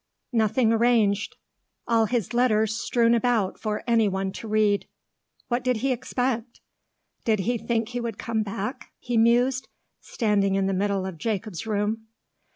[0.33, 1.35] "Nothing arranged.
[1.87, 4.87] All his letters strewn about for any one to read.
[5.47, 6.59] What did he expect?
[7.23, 9.67] Did he think he would come back?" he mused,
[9.99, 12.07] standing in the middle of Jacob's room.